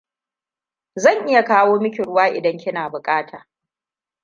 [0.95, 3.47] Zan iya kawo miki ruwa, idan kina buƙata.